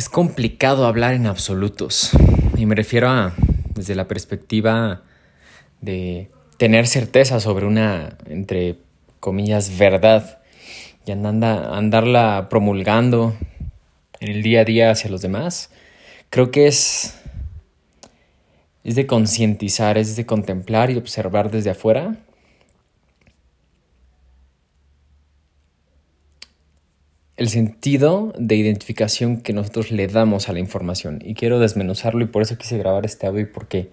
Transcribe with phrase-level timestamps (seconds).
[0.00, 2.12] Es complicado hablar en absolutos.
[2.56, 3.34] Y me refiero a
[3.74, 5.02] desde la perspectiva
[5.82, 8.78] de tener certeza sobre una, entre
[9.20, 10.38] comillas, verdad
[11.04, 13.36] y andarla promulgando
[14.20, 15.70] en el día a día hacia los demás.
[16.30, 17.20] Creo que es,
[18.84, 22.16] es de concientizar, es de contemplar y observar desde afuera
[27.40, 31.22] el sentido de identificación que nosotros le damos a la información.
[31.24, 33.88] Y quiero desmenuzarlo y por eso quise grabar este audio porque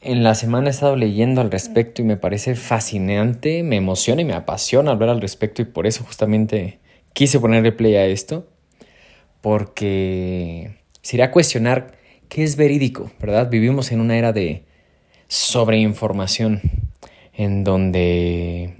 [0.00, 4.24] en la semana he estado leyendo al respecto y me parece fascinante, me emociona y
[4.24, 6.80] me apasiona hablar al respecto y por eso justamente
[7.12, 8.48] quise ponerle play a esto,
[9.40, 11.92] porque sería cuestionar
[12.28, 13.48] qué es verídico, ¿verdad?
[13.48, 14.64] Vivimos en una era de
[15.28, 16.60] sobreinformación
[17.34, 18.74] en donde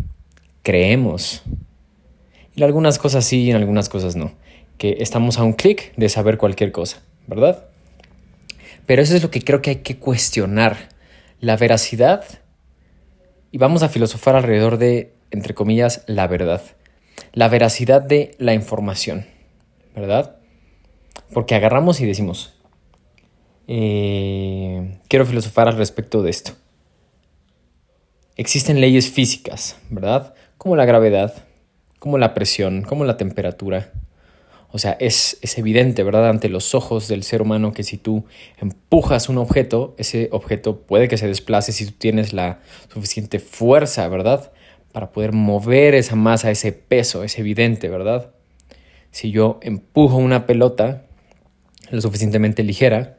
[0.64, 1.44] creemos
[2.60, 4.32] y algunas cosas sí y en algunas cosas no.
[4.76, 7.64] Que estamos a un clic de saber cualquier cosa, ¿verdad?
[8.84, 10.90] Pero eso es lo que creo que hay que cuestionar.
[11.40, 12.22] La veracidad.
[13.50, 16.60] Y vamos a filosofar alrededor de, entre comillas, la verdad.
[17.32, 19.24] La veracidad de la información,
[19.96, 20.36] ¿verdad?
[21.32, 22.52] Porque agarramos y decimos,
[23.68, 26.52] eh, quiero filosofar al respecto de esto.
[28.36, 30.34] Existen leyes físicas, ¿verdad?
[30.58, 31.46] Como la gravedad,
[32.00, 33.92] como la presión, como la temperatura.
[34.72, 36.28] O sea, es, es, evidente, ¿verdad?
[36.28, 38.24] Ante los ojos del ser humano que si tú
[38.58, 42.60] empujas un objeto, ese objeto puede que se desplace si tú tienes la
[42.92, 44.52] suficiente fuerza, ¿verdad?
[44.92, 48.30] Para poder mover esa masa, ese peso, es evidente, ¿verdad?
[49.10, 51.04] Si yo empujo una pelota
[51.90, 53.18] lo suficientemente ligera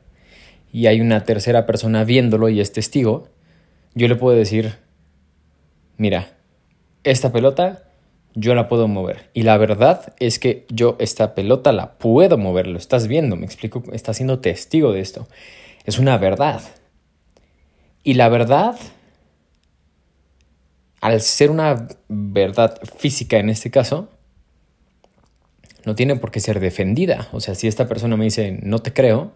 [0.71, 3.27] y hay una tercera persona viéndolo y es testigo,
[3.93, 4.77] yo le puedo decir,
[5.97, 6.37] mira,
[7.03, 7.90] esta pelota
[8.33, 9.29] yo la puedo mover.
[9.33, 13.45] Y la verdad es que yo esta pelota la puedo mover, lo estás viendo, me
[13.45, 15.27] explico, estás siendo testigo de esto.
[15.85, 16.61] Es una verdad.
[18.03, 18.77] Y la verdad,
[21.01, 24.09] al ser una verdad física en este caso,
[25.85, 27.27] no tiene por qué ser defendida.
[27.31, 29.33] O sea, si esta persona me dice, no te creo,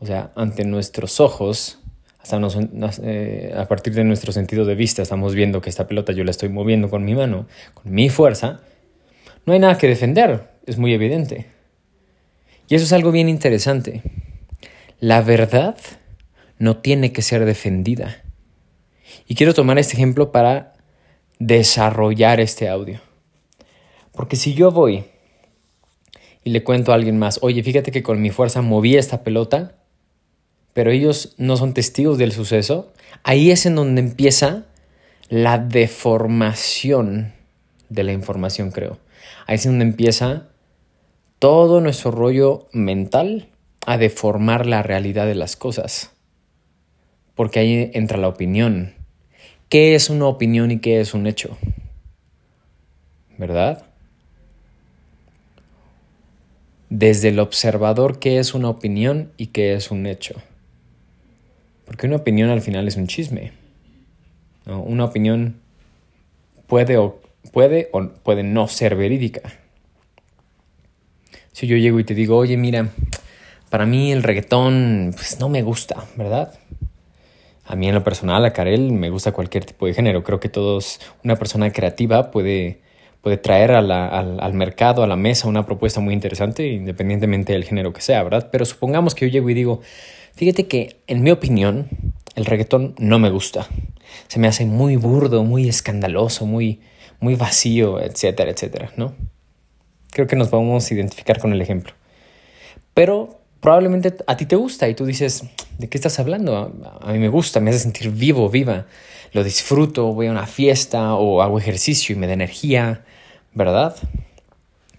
[0.00, 1.78] o sea, ante nuestros ojos,
[3.02, 6.30] eh, a partir de nuestro sentido de vista estamos viendo que esta pelota yo la
[6.30, 8.60] estoy moviendo con mi mano, con mi fuerza,
[9.46, 11.46] no hay nada que defender, es muy evidente.
[12.68, 14.02] Y eso es algo bien interesante.
[15.00, 15.76] La verdad
[16.58, 18.22] no tiene que ser defendida.
[19.26, 20.72] Y quiero tomar este ejemplo para
[21.38, 23.00] desarrollar este audio.
[24.12, 25.04] Porque si yo voy
[26.42, 29.74] y le cuento a alguien más, oye, fíjate que con mi fuerza moví esta pelota,
[30.74, 32.92] pero ellos no son testigos del suceso,
[33.22, 34.66] ahí es en donde empieza
[35.30, 37.32] la deformación
[37.88, 38.98] de la información, creo.
[39.46, 40.48] Ahí es donde empieza
[41.38, 43.48] todo nuestro rollo mental
[43.86, 46.12] a deformar la realidad de las cosas.
[47.34, 48.94] Porque ahí entra la opinión.
[49.68, 51.56] ¿Qué es una opinión y qué es un hecho?
[53.38, 53.86] ¿Verdad?
[56.90, 60.40] Desde el observador, ¿qué es una opinión y qué es un hecho?
[61.84, 63.52] Porque una opinión al final es un chisme.
[64.66, 65.60] Una opinión
[66.66, 67.20] puede o,
[67.52, 69.42] puede o puede no ser verídica.
[71.52, 72.88] Si yo llego y te digo, oye, mira,
[73.70, 76.58] para mí el reggaetón pues, no me gusta, ¿verdad?
[77.66, 80.22] A mí en lo personal, a Karel, me gusta cualquier tipo de género.
[80.22, 82.80] Creo que todos, una persona creativa puede,
[83.22, 87.92] puede traer al, al, mercado, a la mesa, una propuesta muy interesante, independientemente del género
[87.92, 88.48] que sea, ¿verdad?
[88.52, 89.80] Pero supongamos que yo llego y digo,
[90.36, 91.88] Fíjate que, en mi opinión,
[92.34, 93.68] el reggaetón no me gusta.
[94.26, 96.80] Se me hace muy burdo, muy escandaloso, muy,
[97.20, 99.14] muy vacío, etcétera, etcétera, ¿no?
[100.10, 101.92] Creo que nos podemos identificar con el ejemplo.
[102.94, 105.44] Pero probablemente a ti te gusta y tú dices,
[105.78, 106.72] ¿de qué estás hablando?
[107.00, 108.86] A, mí me gusta, me hace sentir vivo, viva.
[109.32, 113.04] Lo disfruto, voy a una fiesta o hago ejercicio y me da energía,
[113.52, 113.96] ¿verdad?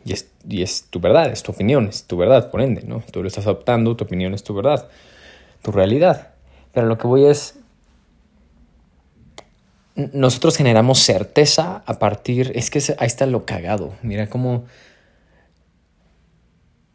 [0.06, 3.04] Y es, y es tu verdad, es tu opinión, es tu verdad, por ende, ¿no?
[3.12, 4.88] Tú lo estás adoptando, tu opinión es tu verdad
[5.65, 6.35] tu realidad.
[6.73, 7.56] Pero lo que voy es,
[9.95, 14.65] nosotros generamos certeza a partir, es que ahí está lo cagado, mira cómo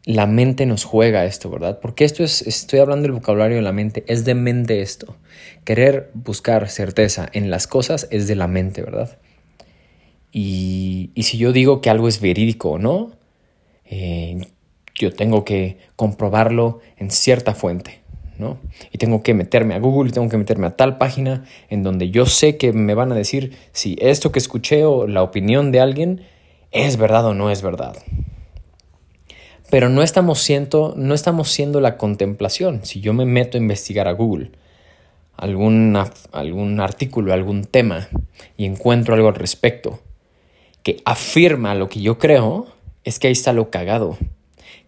[0.05, 1.79] la mente nos juega esto, ¿verdad?
[1.81, 5.17] Porque esto es, estoy hablando del vocabulario de la mente, es de mente esto.
[5.65, 9.17] Querer buscar certeza en las cosas es de la mente, ¿verdad?
[10.31, 13.11] Y, si yo digo que algo es verídico o no,
[13.85, 14.39] eh,
[14.95, 18.00] yo tengo que comprobarlo en cierta fuente.
[18.91, 22.09] Y tengo que meterme a Google y tengo que meterme a tal página en donde
[22.09, 25.79] yo sé que me van a decir si esto que escuché o la opinión de
[25.79, 26.21] alguien
[26.71, 27.95] es verdad o no es verdad.
[29.69, 32.81] Pero no estamos, siendo, no estamos siendo la contemplación.
[32.83, 34.51] Si yo me meto a investigar a Google
[35.37, 35.97] algún,
[36.31, 38.09] algún artículo, algún tema
[38.57, 40.01] y encuentro algo al respecto
[40.83, 42.67] que afirma lo que yo creo,
[43.03, 44.17] es que ahí está lo cagado.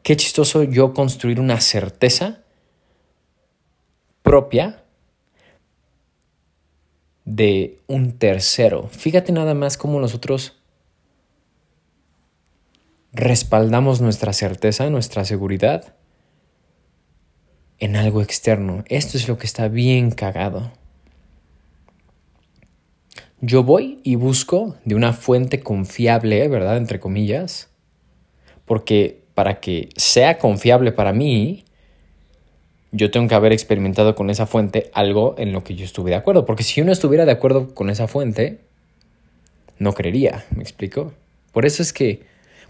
[0.01, 2.42] Qué chistoso yo construir una certeza
[4.23, 4.83] propia
[7.25, 8.87] de un tercero.
[8.89, 10.59] Fíjate nada más cómo nosotros
[13.11, 15.95] respaldamos nuestra certeza, nuestra seguridad
[17.79, 18.83] en algo externo.
[18.87, 20.71] Esto es lo que está bien cagado.
[23.41, 26.77] Yo voy y busco de una fuente confiable, ¿verdad?
[26.77, 27.69] Entre comillas.
[28.65, 31.65] Porque para que sea confiable para mí,
[32.93, 36.15] yo tengo que haber experimentado con esa fuente algo en lo que yo estuve de
[36.15, 36.45] acuerdo.
[36.45, 38.59] Porque si yo no estuviera de acuerdo con esa fuente,
[39.79, 41.11] no creería, ¿me explico?
[41.51, 42.21] Por eso es que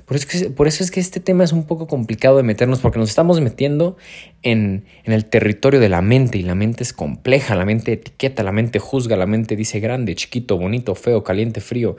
[0.06, 2.44] por eso, es que, por eso es que este tema es un poco complicado de
[2.44, 3.96] meternos porque nos estamos metiendo
[4.42, 8.44] en, en, el territorio de la mente y la mente es compleja, la mente etiqueta,
[8.44, 11.96] la mente juzga, la mente dice grande, chiquito, bonito, feo, caliente, frío.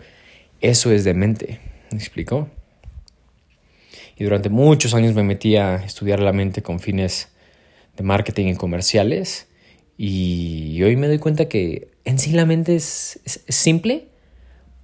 [0.61, 1.61] Eso es de mente,
[1.93, 2.49] ¿me explico?
[4.17, 7.34] Y durante muchos años me metí a estudiar la mente con fines
[7.97, 9.47] de marketing y comerciales
[9.97, 14.09] y hoy me doy cuenta que en sí la mente es, simple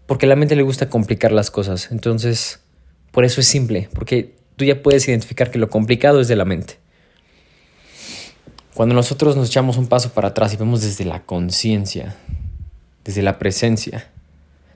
[0.07, 1.91] porque la mente le gusta complicar las cosas.
[1.91, 2.61] Entonces
[3.11, 6.45] por eso es simple, porque tú ya puedes identificar que lo complicado es de la
[6.45, 6.79] mente.
[8.75, 12.17] Cuando nosotros nos echamos un paso para atrás y vemos desde la conciencia,
[13.05, 14.11] desde la presencia,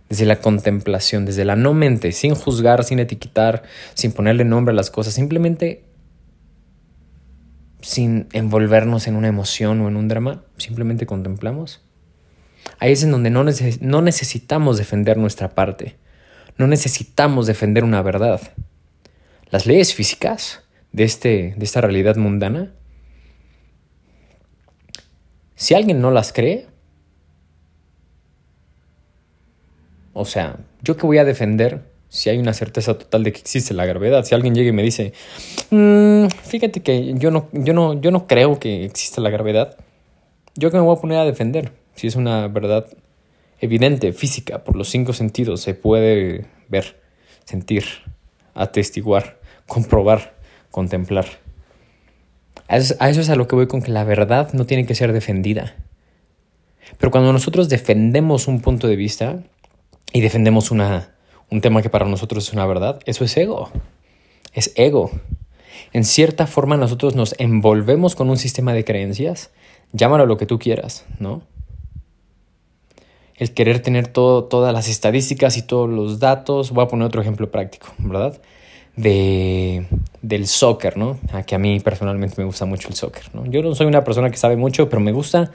[0.08, 3.62] desde la contemplación, desde la no mente, sin juzgar, sin etiquetar,
[3.94, 5.84] sin ponerle nombre a las cosas, simplemente
[7.84, 11.82] sin envolvernos en una emoción o en un drama, simplemente contemplamos.
[12.78, 13.44] Ahí es en donde no,
[13.80, 15.96] no necesitamos defender nuestra parte.
[16.56, 18.40] No necesitamos defender una verdad.
[19.50, 22.72] Las leyes físicas de, este, de esta realidad mundana,
[25.54, 26.66] si alguien no las cree,
[30.14, 31.82] o sea, ¿yo qué voy a defender
[32.14, 34.24] si hay una certeza total de que existe la gravedad?
[34.24, 35.12] Si alguien llega y me dice,
[35.70, 39.76] mm, fíjate que yo no, yo, no, yo no creo que exista la gravedad,
[40.54, 41.72] ¿yo qué me voy a poner a defender?
[41.96, 42.86] Si es una verdad
[43.60, 47.00] evidente, física, por los cinco sentidos, se puede ver,
[47.46, 47.84] sentir,
[48.54, 50.36] atestiguar, comprobar,
[50.70, 51.26] contemplar.
[52.68, 55.12] A eso, es a lo que voy con que la verdad no tiene que ser
[55.12, 55.74] defendida.
[56.96, 59.42] Pero cuando nosotros defendemos un punto de vista
[60.12, 61.13] y defendemos una,
[61.54, 63.70] un tema que para nosotros es una verdad, eso es ego.
[64.52, 65.10] Es ego.
[65.92, 69.50] En cierta forma nosotros nos envolvemos con un sistema de creencias,
[69.92, 71.42] llámalo lo que tú quieras, ¿no?
[73.36, 76.70] el querer tener todo, todas las estadísticas y todos los datos.
[76.70, 78.40] Voy a poner otro ejemplo práctico, ¿verdad?
[78.96, 79.86] De,
[80.22, 81.18] del soccer, ¿no?
[81.32, 83.44] A que a mí personalmente me gusta mucho el soccer, ¿no?
[83.46, 85.50] Yo no soy una persona que sabe mucho, pero me gusta,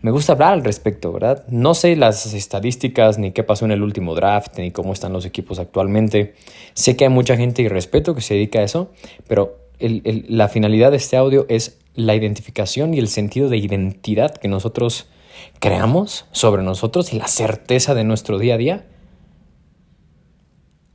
[0.00, 1.44] me gusta hablar al respecto, ¿verdad?
[1.48, 5.24] No sé las estadísticas, ni qué pasó en el último draft, ni cómo están los
[5.24, 6.34] equipos actualmente.
[6.74, 8.92] Sé que hay mucha gente y respeto que se dedica a eso,
[9.26, 14.48] pero la finalidad de este audio es la identificación y el sentido de identidad que
[14.48, 15.08] nosotros
[15.60, 18.86] creamos sobre nosotros y la certeza de nuestro día a día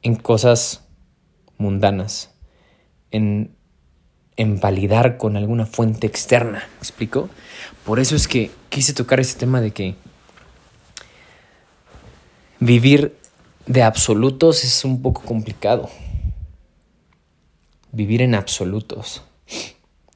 [0.02, 0.88] en cosas
[1.58, 2.36] mundanas,
[3.12, 3.56] en,
[4.38, 6.60] en validar con alguna fuente externa.
[6.60, 7.30] ¿Me explico?
[7.86, 9.96] Por eso es que quise tocar ese tema de que
[12.60, 13.16] vivir
[13.66, 15.90] de absolutos es un poco complicado.
[17.92, 19.24] Vivir en absolutos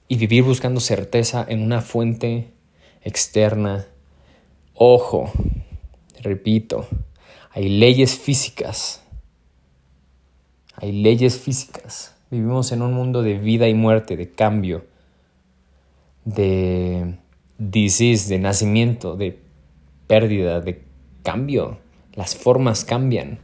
[0.07, 2.51] y vivir buscando certeza en una fuente
[3.03, 3.86] externa
[4.79, 5.31] Ojo,
[6.21, 6.88] repito,
[7.50, 9.01] hay leyes físicas.
[10.75, 12.13] Hay leyes físicas.
[12.29, 14.86] Vivimos en un mundo de vida y muerte, de cambio,
[16.25, 17.15] de
[17.57, 19.39] disease, de nacimiento, de
[20.07, 20.84] pérdida, de
[21.24, 21.77] cambio.
[22.15, 23.39] Las formas cambian.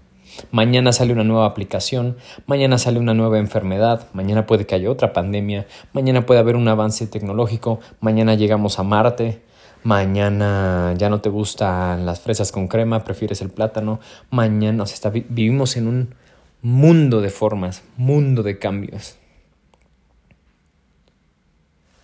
[0.51, 5.13] Mañana sale una nueva aplicación, mañana sale una nueva enfermedad, mañana puede que haya otra
[5.13, 9.43] pandemia, mañana puede haber un avance tecnológico, mañana llegamos a Marte,
[9.83, 13.99] mañana ya no te gustan las fresas con crema, prefieres el plátano,
[14.31, 16.15] mañana, o sea, vivimos en un
[16.63, 19.17] mundo de formas, mundo de cambios,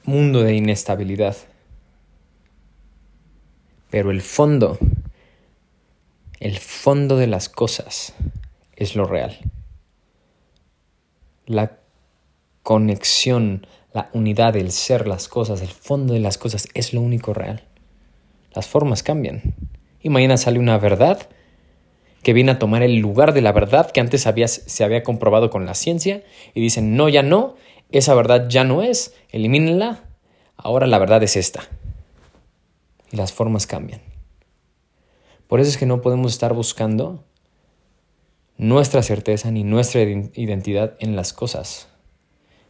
[0.04, 1.38] mundo de inestabilidad.
[3.90, 4.78] Pero el fondo,
[6.42, 8.14] el fondo de las cosas
[8.76, 9.40] es lo real.
[11.46, 11.78] La
[12.62, 17.34] conexión, la unidad, el ser, las cosas, el fondo de las cosas es lo único
[17.34, 17.64] real.
[18.54, 19.56] Las formas cambian.
[20.02, 21.30] Y mañana sale una verdad
[22.24, 25.66] que viene a tomar el lugar de la verdad que antes se había comprobado con
[25.66, 26.24] la ciencia
[26.54, 27.56] y dicen, no, ya no,
[27.92, 30.04] esa verdad ya no es, elimínenla,
[30.58, 31.64] ahora la verdad es esta.
[33.12, 34.02] Y las formas cambian.
[35.48, 37.24] Por eso es que no podemos estar buscando
[38.58, 41.88] nuestra certeza ni nuestra identidad en las cosas,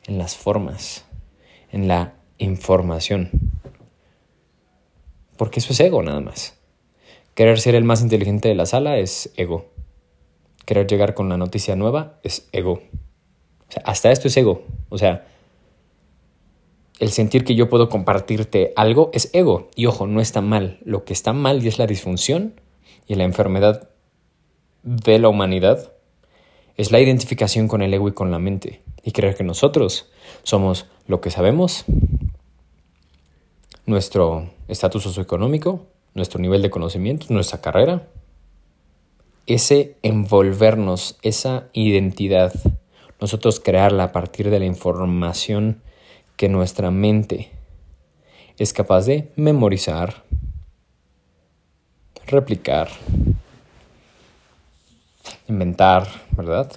[0.05, 1.05] en las formas,
[1.71, 3.31] en la información.
[5.35, 6.58] Porque eso es ego nada más.
[7.39, 9.67] Querer ser el más inteligente de la sala es ego.
[10.65, 12.81] Querer llegar con la noticia nueva es ego.
[13.69, 14.63] O sea, hasta esto es ego.
[14.89, 15.25] O sea,
[16.99, 19.69] el sentir que yo puedo compartirte algo es ego.
[19.77, 20.79] Y ojo, no está mal.
[20.83, 22.59] Lo que está mal y es la disfunción
[23.07, 23.89] y la enfermedad
[24.83, 25.93] de la humanidad
[26.75, 28.81] es la identificación con el ego y con la mente.
[29.01, 30.11] Y creer que nosotros
[30.43, 31.85] somos lo que sabemos,
[33.85, 38.07] nuestro estatus socioeconómico, nuestro nivel de conocimiento, nuestra carrera.
[39.45, 42.53] Ese envolvernos, esa identidad
[43.19, 45.81] nosotros crearla a partir de la información
[46.37, 47.51] que nuestra mente
[48.57, 50.23] es capaz de memorizar,
[52.27, 52.89] replicar,
[55.47, 56.71] inventar, ¿verdad?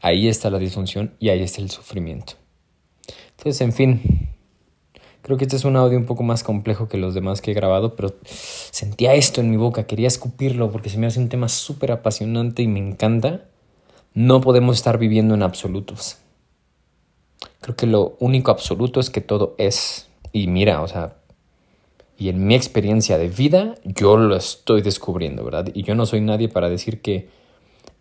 [0.00, 2.34] Ahí está la disfunción y ahí está el sufrimiento.
[3.36, 4.29] Entonces, en fin,
[5.30, 7.54] creo que este es un audio un poco más complejo que los demás que he
[7.54, 11.48] grabado, pero sentía esto en mi boca, quería escupirlo porque se me hace un tema
[11.48, 13.44] súper apasionante y me encanta
[14.12, 16.18] no podemos estar viviendo en absolutos.
[17.60, 20.08] Creo que lo único absoluto es que todo es.
[20.32, 21.14] Y mira, o sea,
[22.18, 25.68] y en mi experiencia de vida, yo lo estoy descubriendo, ¿verdad?
[25.74, 27.28] Y yo no soy nadie para decir que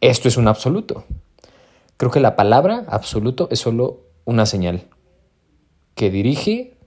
[0.01, 1.03] esto es un absoluto.
[1.98, 4.88] Creo que la palabra absoluto es solo una señal
[5.93, 6.78] que dirige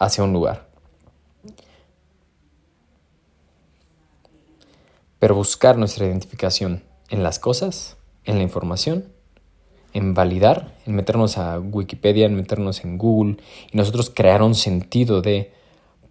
[0.00, 0.68] hacia un lugar.
[5.20, 9.12] Pero buscar nuestra identificación en las cosas en la información,
[9.92, 13.36] en validar, en meternos a Wikipedia, en meternos en Google
[13.72, 15.52] y nosotros crear un sentido de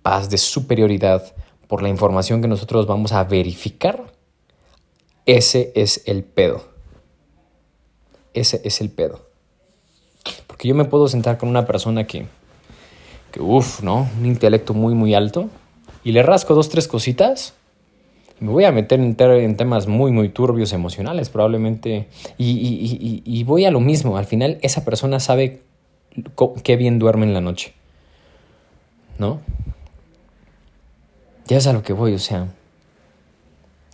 [0.01, 1.34] paz, de superioridad
[1.67, 4.12] por la información que nosotros vamos a verificar,
[5.25, 6.63] ese es el pedo.
[8.34, 9.22] Ese es el pedo.
[10.48, 12.27] Porque yo me puedo sentar con una persona que,
[13.31, 14.07] que uff, ¿no?
[14.19, 15.50] Un intelecto muy, muy alto
[16.03, 17.53] y le rasco dos, tres cositas
[18.39, 22.07] me voy a meter en, temas muy, muy turbios emocionales probablemente.
[22.38, 24.17] Y, voy a lo mismo.
[24.17, 25.62] Al final esa persona sabe
[26.63, 27.74] qué bien duerme en la noche.
[29.17, 29.41] ¿No?
[31.48, 32.48] Ya es a lo que voy, o sea.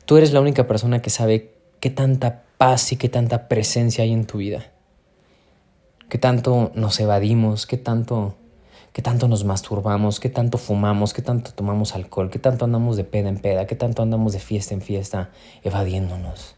[0.06, 4.14] Tú eres la única persona que sabe qué tanta paz y qué tanta presencia hay
[4.14, 4.72] en tu vida.
[6.10, 8.36] Qué tanto nos evadimos, qué tanto
[8.96, 13.04] qué tanto nos masturbamos, qué tanto fumamos, qué tanto tomamos alcohol, qué tanto andamos de
[13.04, 15.32] peda en peda, qué tanto andamos de fiesta en fiesta,
[15.64, 16.56] evadiéndonos.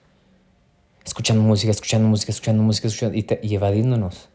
[1.04, 4.30] Escuchando música, escuchando música, escuchando música, escuchando, y, y evadiéndonos.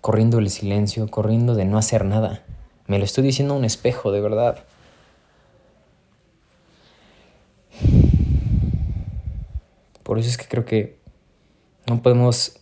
[0.00, 2.42] Corriendo el silencio, corriendo de no hacer nada.
[2.86, 4.64] Me lo estoy diciendo a un espejo, de verdad.
[10.02, 10.98] Por eso es que creo que
[11.86, 12.60] no podemos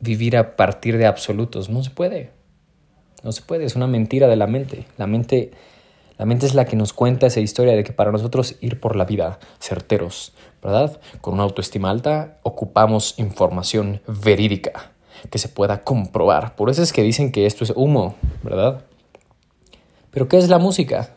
[0.00, 1.70] vivir a partir de absolutos.
[1.70, 2.35] No se puede.
[3.22, 4.86] No se puede, es una mentira de la mente.
[4.96, 5.50] La mente,
[6.18, 8.96] la mente es la que nos cuenta esa historia de que para nosotros ir por
[8.96, 10.32] la vida certeros,
[10.62, 11.00] ¿verdad?
[11.20, 14.92] Con una autoestima alta ocupamos información verídica
[15.30, 16.56] que se pueda comprobar.
[16.56, 18.84] Por eso es que dicen que esto es humo, ¿verdad?
[20.10, 21.14] Pero ¿qué es la música?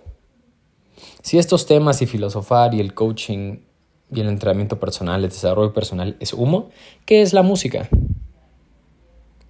[1.22, 3.60] Si estos temas y filosofar y el coaching
[4.12, 6.70] y el entrenamiento personal, el desarrollo personal es humo,
[7.06, 7.90] ¿qué es la música?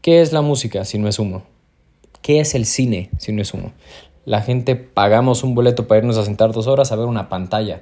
[0.02, 1.44] ¿Qué es la música si no es humo?
[2.22, 3.72] ¿Qué es el cine si no es humo?
[4.26, 7.82] La gente pagamos un boleto para irnos a sentar dos horas a ver una pantalla.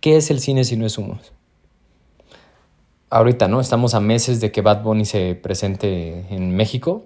[0.00, 1.18] ¿Qué es el cine si no es humo?
[3.10, 3.60] Ahorita, ¿no?
[3.60, 7.04] Estamos a meses de que Bad Bunny se presente en México.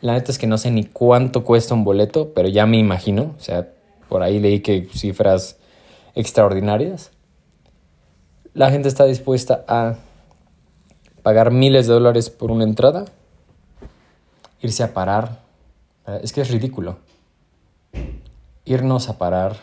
[0.00, 3.34] La neta es que no sé ni cuánto cuesta un boleto, pero ya me imagino.
[3.36, 3.68] O sea,
[4.08, 5.58] por ahí leí que cifras
[6.14, 7.10] extraordinarias.
[8.52, 9.96] La gente está dispuesta a
[11.22, 13.06] pagar miles de dólares por una entrada,
[14.60, 15.45] irse a parar
[16.22, 16.98] es que es ridículo.
[18.64, 19.56] Irnos a parar.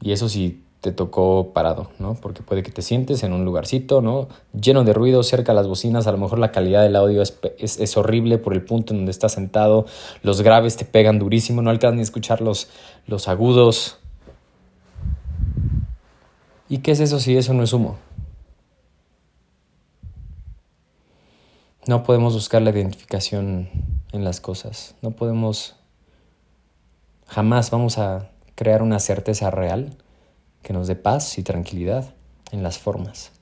[0.00, 2.14] Y eso sí te tocó parado, ¿no?
[2.14, 4.28] Porque puede que te sientes en un lugarcito, ¿no?
[4.52, 7.36] Lleno de ruido, cerca de las bocinas, a lo mejor la calidad del audio es,
[7.58, 9.86] es, horrible por el punto en donde estás sentado,
[10.22, 12.68] los graves te pegan durísimo, no alcanzas ni a escuchar los,
[13.06, 13.98] los agudos.
[16.68, 17.96] ¿Y qué es eso si eso no es humo?
[21.88, 23.68] No podemos buscar la identificación
[24.12, 24.94] en las cosas.
[25.02, 25.76] No podemos,
[27.26, 29.96] jamás vamos a crear una certeza real
[30.62, 32.14] que nos dé paz y tranquilidad
[32.50, 33.32] en las formas.